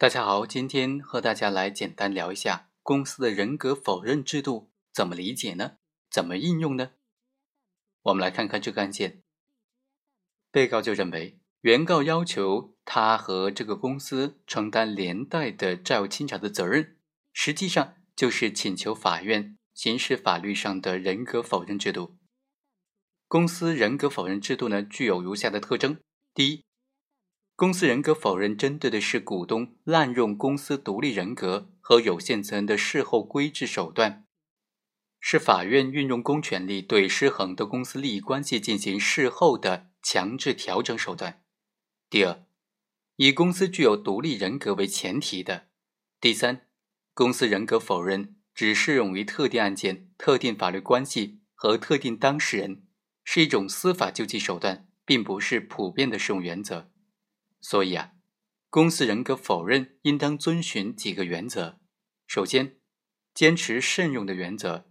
[0.00, 5.72] 大家好，今天和大家来简单聊一下公司的人格否认制度怎么理解呢？
[6.10, 6.92] 怎么应用呢？
[8.04, 9.22] 我们来看看这个案件。
[10.50, 16.96] 被告就认为，原告要求他和这个公司承担连带的债务清偿的责任，
[17.34, 22.16] 实际上就是请求法院行使法律上的人格否认制度。
[23.28, 25.98] 公司人格否认制度呢，具有如下的特征：
[26.32, 26.64] 第一，
[27.60, 34.24] 公司人格否认针对的是股东滥用公司独立人格和有限责任的事后规制手段，
[35.20, 41.42] 是法院运用公权力对失衡的公司利益关系进行事后的强制调整手段。
[42.08, 42.46] 第二，
[43.16, 45.66] 以公司具有独立人格为前提的。
[46.18, 46.62] 第三，
[47.12, 52.84] 公司人格否认只适用于特定案件、特定法律关系和特定当事人，
[53.22, 56.90] 是一种司法救济手段，并不是普遍的适用原则。
[57.60, 58.12] 所以啊，
[58.68, 61.78] 公司人格否认应当遵循几个原则。
[62.26, 62.76] 首先，
[63.34, 64.86] 坚持慎用的原则。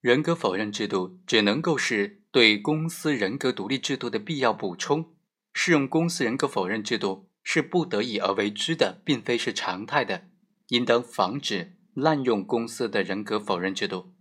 [0.00, 5.14] 人格否认制度只能够是对公司人格独立制度的必要补充，
[5.52, 10.28] 适用公司人格否认制度是不得已而为之的，并非是常态的，
[10.68, 14.14] 应当防止滥用公司的人格否认制度。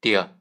[0.00, 0.38] 第二，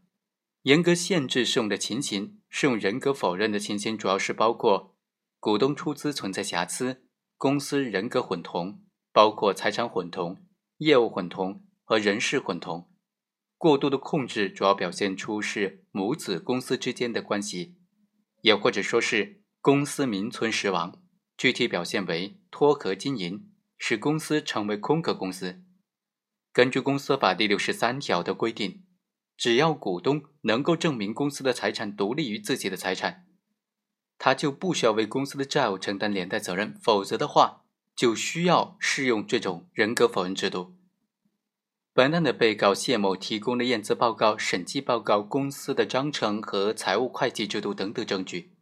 [0.64, 2.40] 严格限制适用的情形。
[2.50, 4.93] 适用人格否认的情形主要是包括。
[5.44, 7.04] 股东出资存在瑕疵，
[7.38, 10.42] 公司人格混同，包括财产混同、
[10.78, 12.90] 业务混同和人事混同。
[13.58, 17.76] 过度的控制主要表现出是母子公司之间的关系，
[18.40, 21.04] 也或者说是公司名存实亡，
[21.36, 25.62] 具体表现为脱壳经营，使公司成为空壳公司。
[26.54, 28.86] 根据公司法第六十三条的规定，
[29.36, 33.28] 只要股东能够证明公司的财产独立于自己的财产。
[34.26, 40.78] 他就不需要为公司的债务承担连带责任，否则的话，就需要适用这种人格否认制度。
[41.92, 48.54] 本案的被告谢某提供的验资报告、审计报告、公司的章程和财务会计制度等等证据，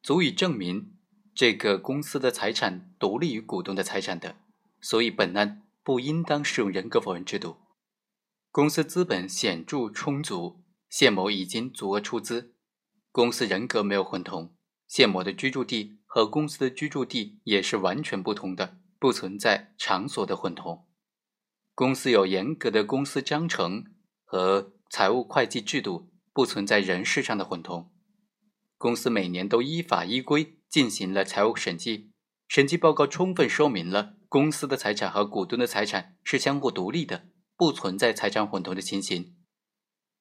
[0.00, 0.94] 足以证明
[1.34, 4.36] 这个公司的财产独立于股东的财产的，
[4.80, 7.56] 所以本案不应当适用人格否认制度。
[8.52, 12.54] 公司资本显著充足，谢某已经足额出资，
[13.10, 14.54] 公司人格没有混同。
[14.88, 20.86] 谢某的居住地和公司的居住地也是完全不同的，不存在场所的混同。
[21.74, 23.84] 公司有严格的公司章程
[24.24, 27.92] 和财务会计制度，不存在人事上的混同。
[28.78, 32.10] 公司每年都依法依规进行了财务审计，
[32.48, 39.36] 审计报告充分说明了公司的财产和股东的财产是相互独立的，不存在财产混同的情形。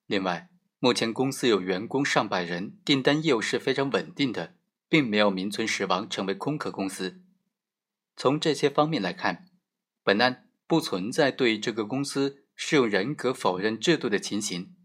[0.06, 0.50] 另外，
[0.80, 4.57] 目前公司有员工上百人，订单业务是非常稳定的。
[4.90, 7.22] 并没有名存实亡，成为空壳公司。
[8.16, 9.46] 从这些方面来看，
[10.04, 14.76] 本案不存在对这个公司适用人格否认制度的情形。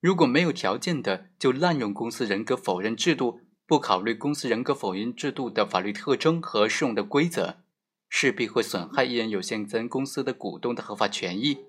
[0.00, 7.62] 如果没有条件的就滥用公司人格否认制度，不考虑公司人格否认制度的法律特征和适用的规则，
[8.08, 11.64] 势必会损害一人有限责任公司的股东的合法权益，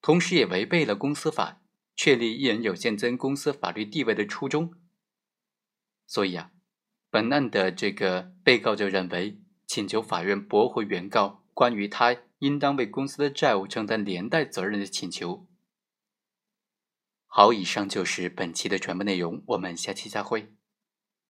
[0.00, 1.60] 同时也违背了公司法
[1.94, 4.74] 确立一人有限责任公司法律地位的初衷。
[6.06, 6.50] 所以啊。
[7.10, 15.46] 本案的这个被告就认为，请求法院驳回原告关于他应当为公司的债务承担连带责任的请求。
[17.26, 20.55] 好，以上就是本期的全部内容，我们下期再会。